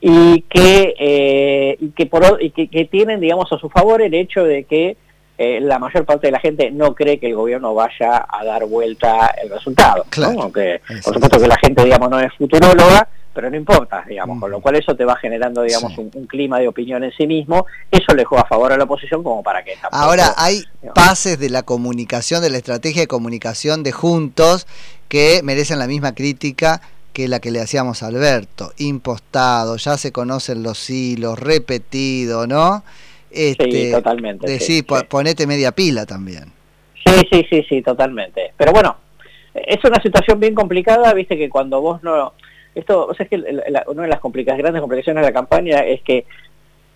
Y 0.00 0.42
que, 0.42 0.94
eh, 0.98 1.76
y, 1.80 1.88
que, 1.90 2.06
por, 2.06 2.38
y 2.40 2.50
que 2.50 2.84
tienen, 2.84 3.20
digamos, 3.20 3.50
a 3.52 3.58
su 3.58 3.68
favor 3.70 4.02
el 4.02 4.14
hecho 4.14 4.44
de 4.44 4.64
que 4.64 4.96
eh, 5.36 5.60
la 5.60 5.78
mayor 5.78 6.04
parte 6.04 6.28
de 6.28 6.32
la 6.32 6.40
gente 6.40 6.70
no 6.70 6.94
cree 6.94 7.18
que 7.18 7.26
el 7.26 7.34
gobierno 7.34 7.74
vaya 7.74 8.24
a 8.28 8.44
dar 8.44 8.64
vuelta 8.66 9.34
el 9.42 9.50
resultado. 9.50 10.04
Aunque, 10.40 10.80
por 11.02 11.14
supuesto 11.14 11.40
que 11.40 11.48
la 11.48 11.58
gente, 11.58 11.84
digamos, 11.84 12.08
no 12.08 12.20
es 12.20 12.32
futuróloga, 12.34 13.08
pero 13.34 13.50
no 13.50 13.56
importa, 13.56 14.04
digamos, 14.08 14.38
con 14.38 14.48
lo 14.48 14.60
cual 14.60 14.76
eso 14.76 14.94
te 14.94 15.04
va 15.04 15.16
generando, 15.16 15.62
digamos, 15.62 15.98
un, 15.98 16.10
clima 16.28 16.60
de 16.60 16.68
opinión 16.68 17.02
en 17.02 17.10
sí 17.12 17.26
mismo. 17.26 17.66
Eso 17.90 18.14
le 18.14 18.24
juega 18.24 18.44
a 18.44 18.46
favor 18.46 18.72
a 18.72 18.76
la 18.76 18.84
oposición 18.84 19.24
como 19.24 19.42
para 19.42 19.64
que 19.64 19.74
Ahora, 19.90 20.34
hay 20.36 20.62
pases 20.94 21.38
de 21.40 21.50
la 21.50 21.64
comunicación, 21.64 22.40
de 22.40 22.50
la 22.50 22.58
estrategia 22.58 23.02
de 23.02 23.08
comunicación 23.08 23.82
de 23.82 23.90
Juntos 23.90 24.68
que 25.08 25.40
merecen 25.42 25.80
la 25.80 25.88
misma 25.88 26.14
crítica 26.14 26.80
que 27.12 27.26
la 27.26 27.40
que 27.40 27.50
le 27.50 27.60
hacíamos 27.60 28.04
a 28.04 28.06
Alberto. 28.06 28.72
Impostado, 28.76 29.76
ya 29.76 29.98
se 29.98 30.12
conocen 30.12 30.62
los 30.62 30.88
hilos, 30.88 31.38
repetido, 31.38 32.46
¿no? 32.46 32.84
Este, 33.34 33.70
sí, 33.70 33.90
totalmente. 33.90 34.60
sí, 34.60 34.82
ponete 34.82 35.46
media 35.46 35.72
pila 35.72 36.06
también. 36.06 36.44
Sí, 37.04 37.26
sí, 37.30 37.46
sí, 37.50 37.66
sí, 37.68 37.82
totalmente. 37.82 38.52
Pero 38.56 38.72
bueno, 38.72 38.96
es 39.54 39.84
una 39.84 40.00
situación 40.00 40.40
bien 40.40 40.54
complicada, 40.54 41.12
viste 41.12 41.36
que 41.36 41.48
cuando 41.48 41.80
vos 41.80 42.02
no... 42.02 42.32
Esto, 42.74 43.06
o 43.06 43.14
sea, 43.14 43.24
es 43.24 43.30
que 43.30 43.36
una 43.36 44.02
de 44.02 44.08
las 44.08 44.20
grandes 44.58 44.80
complicaciones 44.80 45.22
de 45.22 45.28
la 45.28 45.32
campaña 45.32 45.84
es 45.84 46.02
que, 46.02 46.26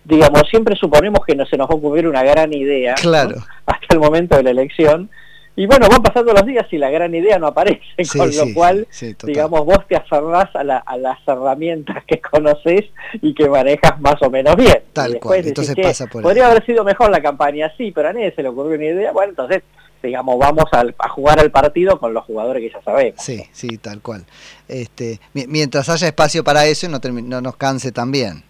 digamos, 0.03 0.43
siempre 0.49 0.75
suponemos 0.75 1.25
que 1.25 1.35
no 1.35 1.45
se 1.45 1.55
nos 1.55 1.69
va 1.69 1.73
a 1.73 1.77
ocurrir 1.77 2.05
una 2.05 2.21
gran 2.21 2.51
idea 2.51 2.95
claro. 2.95 3.37
hasta 3.65 3.93
el 3.93 3.99
momento 3.99 4.35
de 4.35 4.43
la 4.43 4.49
elección 4.49 5.09
y 5.59 5.65
bueno, 5.65 5.89
van 5.89 6.01
pasando 6.01 6.31
los 6.31 6.45
días 6.45 6.65
y 6.71 6.77
la 6.77 6.89
gran 6.89 7.13
idea 7.13 7.37
no 7.37 7.47
aparece, 7.47 7.81
con 8.17 8.33
lo 8.33 8.53
cual, 8.53 8.87
digamos, 9.25 9.65
vos 9.65 9.85
te 9.89 9.97
aferrás 9.97 10.47
a, 10.55 10.63
las 10.63 11.17
herramientas 11.27 12.01
que 12.05 12.21
conoces 12.31 12.85
y 13.21 13.33
que 13.33 13.49
manejas 13.49 13.99
más 13.99 14.15
o 14.21 14.29
menos 14.29 14.55
bien. 14.55 14.81
Tal 14.93 15.19
cual, 15.19 15.45
entonces 15.45 15.75
pasa 15.75 16.07
por 16.07 16.21
Podría 16.21 16.47
haber 16.47 16.65
sido 16.65 16.85
mejor 16.85 17.11
la 17.11 17.21
campaña, 17.21 17.73
sí, 17.75 17.91
pero 17.91 18.07
a 18.07 18.13
nadie 18.13 18.33
se 18.33 18.41
le 18.41 18.47
ocurrió 18.47 18.75
una 18.75 18.85
idea, 18.85 19.11
bueno, 19.11 19.31
entonces 19.31 19.63
digamos, 20.01 20.39
vamos 20.39 20.63
a, 20.71 21.09
jugar 21.09 21.41
al 21.41 21.51
partido 21.51 21.99
con 21.99 22.13
los 22.13 22.23
jugadores 22.23 22.63
que 22.63 22.69
ya 22.69 22.81
sabemos. 22.81 23.21
Sí, 23.21 23.43
sí, 23.51 23.77
tal 23.79 23.99
cual. 23.99 24.23
Este, 24.69 25.19
mientras 25.33 25.89
haya 25.89 26.07
espacio 26.07 26.41
para 26.41 26.67
eso 26.67 26.85
y 26.85 26.89
no, 26.89 26.99
no 27.03 27.41
nos 27.41 27.57
canse 27.57 27.91
también. 27.91 28.45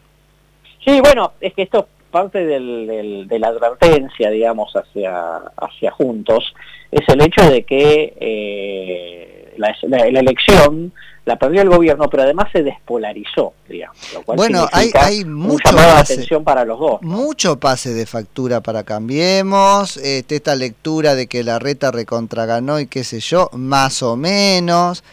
Sí, 0.86 1.02
bueno, 1.02 1.34
es 1.42 1.56
que 1.56 1.64
esto 1.64 1.88
parte 2.10 2.46
del, 2.46 3.28
de 3.28 3.40
la 3.40 3.48
advertencia, 3.48 4.30
digamos, 4.30 4.74
hacia, 4.74 5.38
hacia 5.58 5.92
Juntos, 5.92 6.54
es 6.92 7.08
el 7.08 7.22
hecho 7.22 7.50
de 7.50 7.64
que 7.64 8.14
eh, 8.20 9.54
la, 9.58 9.76
elección 10.08 10.92
la 11.26 11.38
perdió 11.38 11.62
el 11.62 11.70
gobierno, 11.70 12.10
pero 12.10 12.24
además 12.24 12.48
se 12.52 12.64
despolarizó, 12.64 13.54
digamos. 13.68 13.98
Lo 14.14 14.24
cual 14.24 14.38
bueno, 14.38 14.68
hay, 14.72 14.90
hay 14.96 15.26
mucho 15.26 15.78
atención 15.78 16.44
para 16.44 16.66
los 16.66 16.80
dos. 16.80 17.02
Mucho 17.02 17.60
pase 17.60 17.94
de 17.94 18.06
factura 18.06 18.62
para 18.62 18.84
Cambiemos, 18.84 19.98
este, 19.98 20.38
esta 20.38 20.56
lectura 20.56 21.14
de 21.14 21.28
que 21.28 21.44
la 21.44 21.60
reta 21.60 21.92
recontra 21.92 22.46
ganó 22.46 22.80
y 22.80 22.88
qué 22.88 23.04
sé 23.04 23.20
yo, 23.20 23.50
más 23.54 24.02
o 24.02 24.16
menos. 24.16 25.04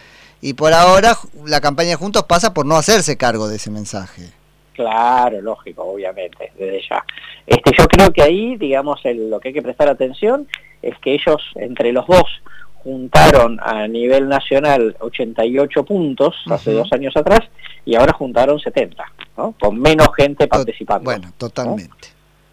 Y 0.40 0.54
por 0.54 0.72
ahora 0.72 1.18
la 1.44 1.60
campaña 1.60 1.90
de 1.90 1.96
Juntos 1.96 2.24
pasa 2.24 2.54
por 2.54 2.64
no 2.64 2.76
hacerse 2.76 3.16
cargo 3.16 3.48
de 3.48 3.56
ese 3.56 3.70
mensaje. 3.70 4.30
Claro, 4.76 5.40
lógico, 5.40 5.84
obviamente, 5.84 6.52
desde 6.58 6.82
ya. 6.88 7.02
Este, 7.46 7.72
yo 7.76 7.86
creo 7.86 8.12
que 8.12 8.22
ahí, 8.22 8.56
digamos, 8.56 9.00
lo 9.04 9.40
que 9.40 9.48
hay 9.48 9.54
que 9.54 9.62
prestar 9.62 9.88
atención 9.88 10.46
es 10.82 10.98
que 10.98 11.14
ellos, 11.14 11.42
entre 11.54 11.92
los 11.92 12.06
dos, 12.06 12.42
juntaron 12.84 13.58
a 13.62 13.88
nivel 13.88 14.28
nacional 14.28 14.94
88 15.00 15.84
puntos 15.84 16.36
hace 16.50 16.72
dos 16.72 16.92
años 16.92 17.16
atrás 17.16 17.40
y 17.86 17.96
ahora 17.96 18.12
juntaron 18.12 18.60
70, 18.60 19.02
¿no? 19.38 19.54
con 19.58 19.80
menos 19.80 20.08
gente 20.14 20.46
participando. 20.46 21.04
Bueno, 21.04 21.32
totalmente. 21.38 22.08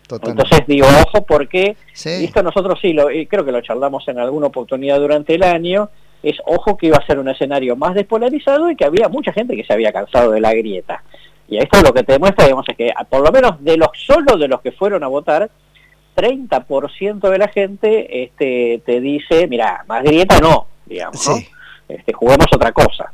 Entonces 0.10 0.62
digo, 0.65 0.88
ojo, 1.06 1.25
porque 1.25 1.75
esto 1.94 2.42
nosotros 2.42 2.80
sí, 2.82 2.94
lo, 2.94 3.08
creo 3.27 3.44
que 3.44 3.51
lo 3.51 3.62
charlamos 3.62 4.08
en 4.08 4.20
alguna 4.20 4.48
oportunidad 4.48 5.00
durante 5.00 5.36
el 5.36 5.44
año, 5.44 5.89
es 6.24 6.38
ojo 6.46 6.77
que 6.77 6.88
iba 6.88 6.98
a 6.98 7.06
ser 7.06 7.20
un 7.20 7.27
escenario 7.30 7.75
más 7.75 7.94
despolarizado 7.94 8.72
y 8.72 8.75
que 8.75 8.86
había 8.86 9.10
mucha 9.10 9.34
gente 9.34 9.56
que 9.56 9.63
se 9.63 9.74
había 9.74 9.92
cansado 9.92 10.32
de 10.32 10.42
la 10.42 10.53
grieta. 10.53 11.02
Y 11.47 11.57
esto 11.57 11.81
lo 11.81 11.93
que 11.93 12.03
te 12.03 12.13
demuestra, 12.13 12.45
digamos, 12.45 12.67
es 12.69 12.77
que 12.77 12.93
por 13.09 13.21
lo 13.21 13.31
menos 13.31 13.63
de 13.63 13.77
los 13.77 13.89
solo 13.93 14.38
de 14.38 14.47
los 14.47 14.62
que 14.62 14.71
fueron 14.71 15.03
a 15.03 15.07
votar, 15.07 15.50
30% 16.15 17.29
de 17.29 17.38
la 17.38 17.47
gente 17.47 18.23
este, 18.23 18.81
te 18.85 19.01
dice, 19.01 19.47
mira, 19.47 19.83
más 19.88 20.03
grieta 20.03 20.39
no, 20.39 20.67
digamos, 20.85 21.27
¿no? 21.27 21.38
Este, 21.89 22.13
juguemos 22.13 22.47
otra 22.53 22.71
cosa. 22.71 23.12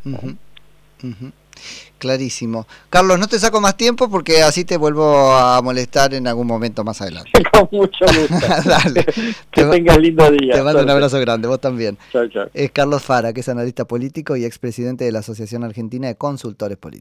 Clarísimo. 1.99 2.65
Carlos, 2.89 3.19
no 3.19 3.27
te 3.27 3.37
saco 3.37 3.59
más 3.59 3.75
tiempo 3.75 4.09
porque 4.09 4.41
así 4.41 4.63
te 4.63 4.77
vuelvo 4.77 5.33
a 5.33 5.61
molestar 5.61 6.13
en 6.13 6.27
algún 6.27 6.47
momento 6.47 6.85
más 6.85 7.01
adelante. 7.01 7.29
Con 7.51 7.67
mucho 7.71 8.05
gusto. 8.05 8.47
Dale. 8.65 9.05
que 9.51 9.63
tengas 9.65 9.97
lindo 9.97 10.31
día. 10.31 10.55
Te 10.55 10.63
mando 10.63 10.81
un 10.81 10.89
abrazo 10.89 11.19
grande, 11.19 11.49
vos 11.49 11.59
también. 11.59 11.97
Chau, 12.13 12.27
chau. 12.29 12.47
Es 12.53 12.71
Carlos 12.71 13.03
Fara, 13.03 13.33
que 13.33 13.41
es 13.41 13.49
analista 13.49 13.83
político 13.83 14.37
y 14.37 14.45
expresidente 14.45 15.03
de 15.03 15.11
la 15.11 15.19
Asociación 15.19 15.65
Argentina 15.65 16.07
de 16.07 16.15
Consultores 16.15 16.77
Políticos. 16.77 16.97